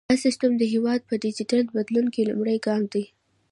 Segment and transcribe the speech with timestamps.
[0.09, 3.03] دا سیستم د هیواد په ډیجیټل بدلون کې لومړی ګام دی۔